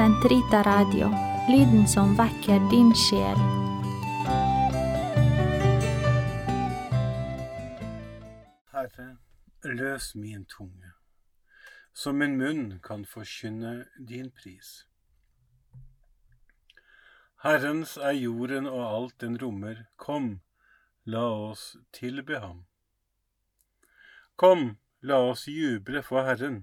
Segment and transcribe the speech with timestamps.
[0.00, 1.10] Sentrita Radio,
[1.48, 3.40] lyden som vekker din sjel.
[8.72, 9.08] Herre,
[9.62, 10.94] løs min tunge,
[11.92, 13.74] så min munn kan forkynne
[14.08, 14.86] din pris.
[17.44, 20.40] Herrens er jorden og alt den rommer, kom,
[21.04, 22.64] la oss tilbe ham.
[24.36, 26.62] Kom, la oss juble for Herren,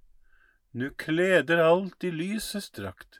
[0.71, 3.19] nu kleder alt i lysets drakt,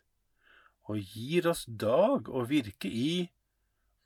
[0.88, 3.30] og gir oss dag å virke i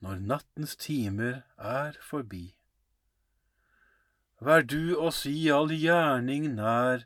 [0.05, 2.55] når nattens timer er forbi.
[4.45, 7.05] Vær du oss i all gjerning nær,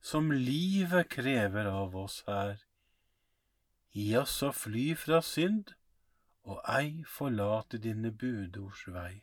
[0.00, 2.58] som livet krever av oss her.
[3.94, 5.74] Gi oss å fly fra synd,
[6.48, 9.22] og ei forlate dine budords vei.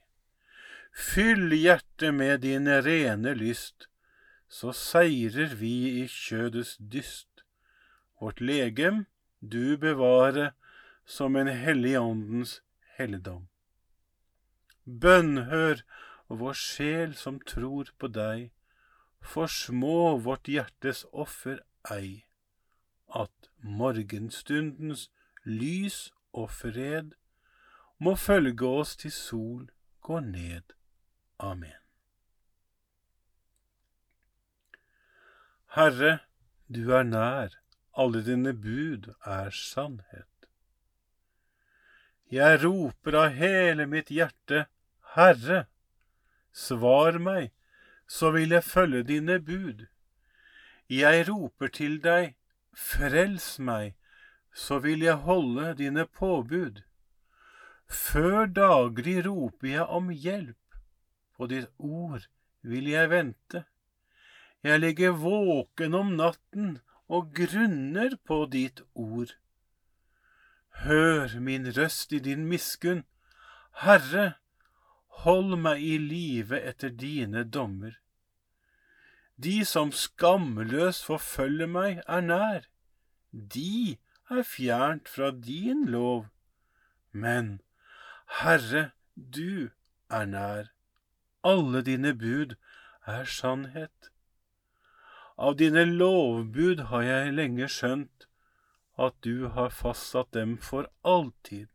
[0.96, 3.90] Fyll hjertet med din rene lyst,
[4.48, 7.44] så seirer vi i kjødets dyst.
[8.22, 9.06] Vårt legem
[9.42, 10.52] du bevare
[11.06, 12.62] som en hellig åndens
[12.98, 13.48] helligdom.
[14.86, 15.82] Bønnhør
[16.28, 18.52] vår sjel som tror på deg,
[19.22, 21.62] for små vårt hjertes offer
[21.92, 22.26] ei,
[23.10, 25.10] at morgenstundens
[25.46, 27.16] lys og fred
[27.98, 29.66] må følge oss til sol
[30.02, 30.78] går ned.
[31.40, 31.85] Amen.
[35.76, 36.20] Herre,
[36.68, 37.58] du er nær,
[37.98, 40.50] alle dine bud er sannhet.
[42.32, 44.66] Jeg roper av hele mitt hjerte,
[45.16, 45.66] Herre,
[46.52, 47.52] svar meg
[48.08, 49.86] så vil jeg følge dine bud.
[50.90, 52.36] Jeg roper til deg,
[52.74, 53.96] frels meg,
[54.54, 56.84] så vil jeg holde dine påbud.
[57.90, 60.78] Før daglig roper jeg om hjelp,
[61.38, 62.28] på ditt ord
[62.62, 63.66] vil jeg vente.
[64.66, 66.70] Jeg ligger våken om natten
[67.06, 69.36] og grunner på ditt ord.
[70.86, 73.04] Hør min røst i din miskunn,
[73.86, 74.24] Herre,
[75.22, 78.00] hold meg i live etter dine dommer.
[79.38, 82.66] De som skamløst forfølger meg, er nær,
[83.32, 84.00] de
[84.34, 86.26] er fjernt fra din lov.
[87.12, 87.60] Men,
[88.42, 89.70] Herre, du
[90.10, 90.74] er nær,
[91.44, 92.58] alle dine bud
[93.06, 94.15] er sannhet.
[95.38, 98.28] Av dine lovbud har jeg lenge skjønt
[98.96, 101.68] at du har fastsatt dem for alltid.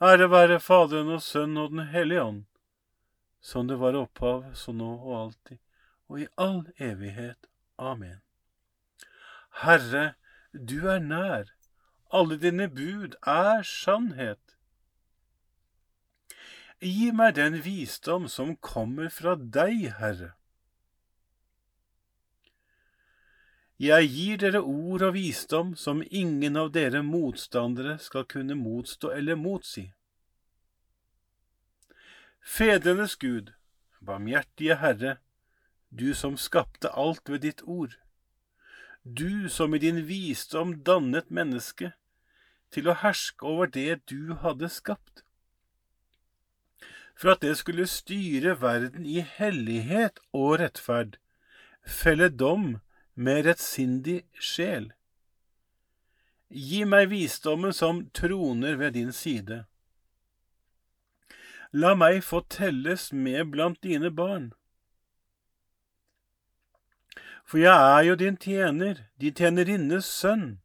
[0.00, 2.44] Ære være Faderen og Sønnen og Den hellige ånd,
[3.40, 5.58] som det var opphav, så nå og alltid,
[6.08, 7.50] og i all evighet.
[7.78, 8.22] Amen.
[9.60, 10.14] Herre,
[10.52, 11.52] du er nær,
[12.10, 14.56] alle dine bud er sannhet.
[16.80, 20.37] Gi meg den visdom som kommer fra deg, Herre.
[23.78, 29.38] Jeg gir dere ord og visdom som ingen av dere motstandere skal kunne motstå eller
[29.38, 29.84] motsi.
[32.42, 33.52] Fedrenes Gud,
[34.02, 35.12] barmhjertige Herre,
[35.94, 37.94] du som skapte alt ved ditt ord.
[39.04, 41.94] Du som i din visdom dannet mennesket
[42.74, 45.22] til å herske over det du hadde skapt.
[47.14, 51.14] For at det skulle styre verden i hellighet og rettferd,
[51.86, 52.80] felle dom
[53.18, 54.92] med rettsindig sjel.
[56.48, 59.64] Gi meg visdommen som troner ved din side.
[61.74, 64.52] La meg få telles med blant dine barn.
[67.48, 70.60] For jeg er jo din tjener, din tjenerinnes sønn,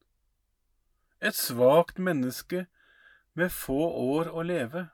[1.23, 2.65] et svakt menneske
[3.33, 4.85] med få år å leve,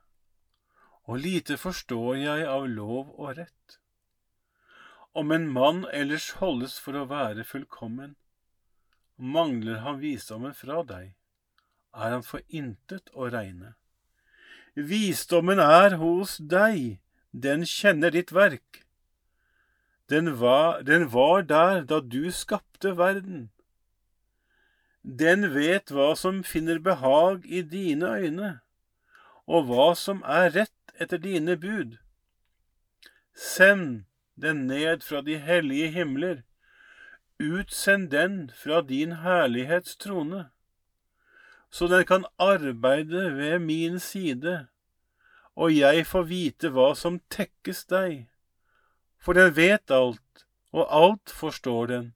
[1.09, 3.78] og lite forstår jeg av lov og rett.
[5.13, 8.15] Om en mann ellers holdes for å være fullkommen,
[9.17, 11.13] mangler han visdommen fra deg,
[11.97, 13.73] er han for intet å regne.
[14.77, 16.99] Visdommen er hos deg,
[17.33, 18.85] den kjenner ditt verk.
[20.09, 23.49] Den var, den var der da du skapte verden.
[25.01, 28.51] Den vet hva som finner behag i dine øyne,
[29.49, 31.97] og hva som er rett etter dine bud.
[33.33, 34.08] Send
[34.41, 36.41] den ned fra de hellige himler.
[37.39, 40.49] Utsend den fra din herlighets trone,
[41.71, 44.67] så den kan arbeide ved min side,
[45.55, 48.27] og jeg får vite hva som tekkes deg.
[49.19, 52.13] For den vet alt, og alt forstår den.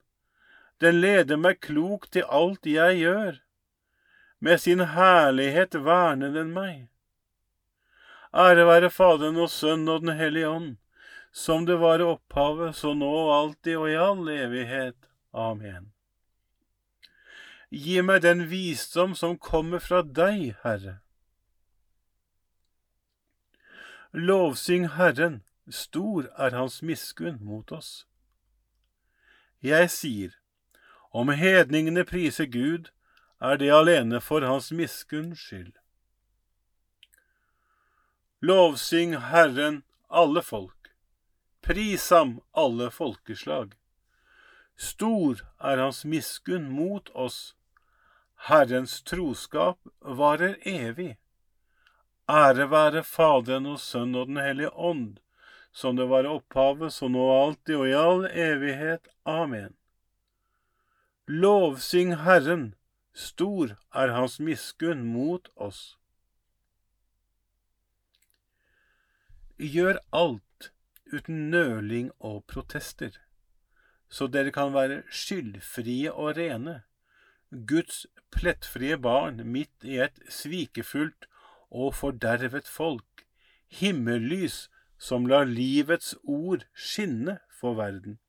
[0.82, 3.40] Den leder meg klok til alt jeg gjør.
[4.40, 6.88] Med sin herlighet verner den meg.
[8.34, 10.72] Ære være Faderen og Sønnen og Den hellige ånd
[11.34, 15.10] som det var i opphavet, så nå og alltid og i all evighet.
[15.34, 15.90] Amen.
[17.74, 21.00] Gi meg den visdom som kommer fra deg, Herre.
[24.14, 28.06] Lovsyng Herren, stor er Hans miskunn mot oss.
[29.66, 30.38] Jeg sier,
[31.10, 32.92] om hedningene priser Gud,
[33.42, 35.74] er det alene for Hans miskunns skyld.
[38.46, 39.82] Lovsyng Herren,
[40.14, 40.83] alle folk.
[41.64, 43.74] Pris ham, alle folkeslag.
[44.76, 47.56] Stor er hans miskunn mot oss.
[48.50, 49.80] Herrens troskap
[50.20, 51.14] varer evig.
[52.28, 55.22] Ære være Faderen og Sønnen og Den hellige ånd,
[55.72, 59.08] som det var opphavet, så nå alltid og i all evighet.
[59.24, 59.72] Amen.
[61.28, 62.74] Lovsyng Herren,
[63.16, 65.96] stor er hans miskunn mot oss.
[69.56, 70.43] Gjør alt
[71.14, 73.20] uten nøling og protester,
[74.10, 76.82] så dere kan være skyldfrie og rene,
[77.70, 81.28] Guds plettfrie barn midt i et svikefullt
[81.70, 83.26] og fordervet folk,
[83.68, 84.68] himmellys
[84.98, 88.20] som lar livets ord skinne for verden.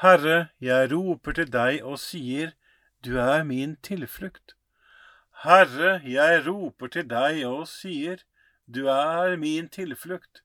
[0.00, 2.54] Herre, jeg roper til deg og sier,
[3.04, 4.54] du er min tilflukt.
[5.44, 8.22] Herre, jeg roper til deg og sier,
[8.74, 10.44] du er min tilflukt,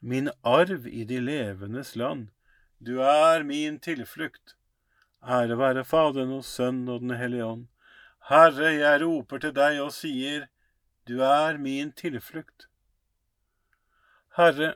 [0.00, 2.26] min arv i de levendes land.
[2.78, 4.56] Du er min tilflukt.
[5.22, 7.66] Ære være Faderen og Sønnen og Den hellige ånd.
[8.28, 10.48] Herre, jeg roper til deg og sier,
[11.08, 12.68] Du er min tilflukt.
[14.36, 14.74] Herre,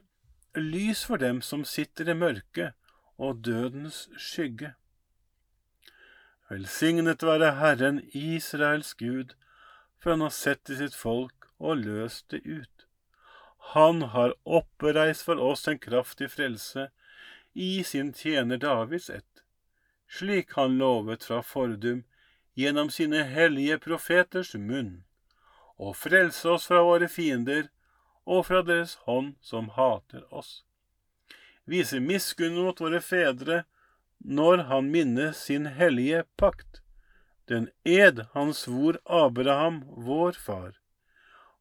[0.56, 2.72] lys for dem som sitter i mørket
[3.18, 4.72] og dødens skygge.
[6.48, 9.36] Velsignet være Herren Israels Gud,
[10.00, 12.86] for han har sett til sitt folk og løst det ut.
[13.72, 16.88] Han har oppreist for oss en kraftig frelse
[17.52, 19.42] i sin tjener Davids ett,
[20.08, 22.04] slik han lovet fra fordum
[22.54, 25.02] gjennom sine hellige profeters munn,
[25.76, 27.68] og frelse oss fra våre fiender
[28.24, 30.62] og fra deres hånd som hater oss.
[31.66, 33.64] Vise miskunn mot våre fedre
[34.22, 36.80] når han minnes sin hellige pakt,
[37.50, 40.74] den ed han svor Abraham, vår far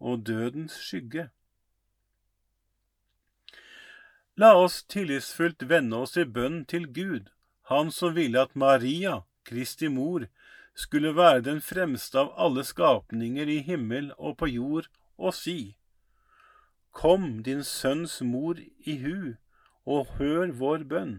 [0.00, 1.28] og dødens skygge.
[4.40, 7.28] La oss tillitsfullt vende oss i bønn til Gud,
[7.70, 10.24] Han som ville at Maria, Kristi mor,
[10.74, 14.88] skulle være den fremste av alle skapninger i himmel og på jord,
[15.18, 15.76] og si,
[16.90, 19.34] Kom din sønns mor i hu,
[19.86, 21.14] og hør vår bønn.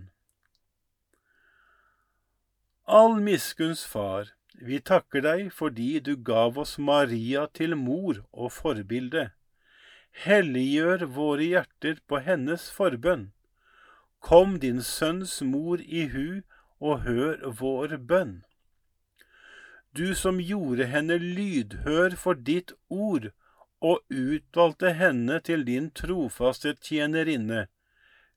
[2.87, 9.29] All miskunns far, vi takker deg fordi du gav oss Maria til mor og forbilde.
[10.25, 13.31] Helliggjør våre hjerter på hennes forbønn.
[14.19, 16.41] Kom din sønns mor i hu,
[16.79, 18.41] og hør vår bønn.
[19.97, 23.31] Du som gjorde henne lydhør for ditt ord,
[23.81, 27.65] og utvalgte henne til din trofaste tjenerinne.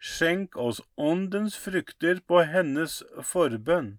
[0.01, 3.99] Skjenk oss åndens frukter på hennes forbønn.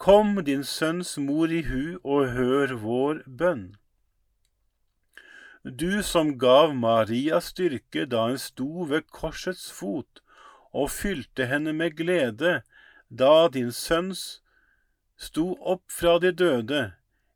[0.00, 3.66] Kom din sønns mor i hu og hør vår bønn.
[5.64, 10.22] Du som gav Maria styrke da hun sto ved korsets fot,
[10.72, 12.62] og fylte henne med glede
[13.22, 14.40] da din sønns
[15.20, 16.82] sto opp fra de døde,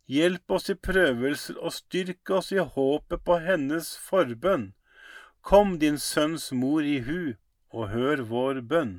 [0.07, 4.73] Hjelp oss i prøvelser og styrk oss i håpet på hennes forbønn.
[5.41, 7.37] Kom din sønns mor i hu,
[7.73, 8.93] og hør vår bønn.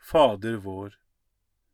[0.00, 0.97] Fader vår,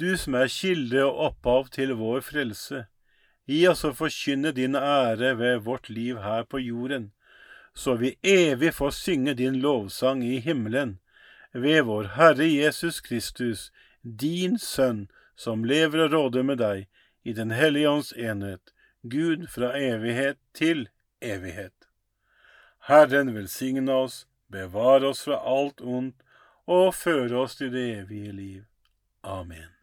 [0.00, 2.84] du som er kilde og opphav til vår frelse,
[3.50, 7.10] gi oss å forkynne din ære ved vårt liv her på jorden,
[7.74, 10.98] så vi evig får synge din lovsang i himmelen,
[11.52, 13.70] ved vår Herre Jesus Kristus,
[14.02, 16.86] din Sønn, som lever og råder med deg,
[17.24, 20.88] i Den hellige ånds enhet, Gud fra evighet til
[21.20, 21.88] evighet.
[22.88, 26.24] Herren velsigne oss, bevare oss fra alt ondt
[26.66, 28.64] og føre oss til det evige liv.
[29.22, 29.79] Amen.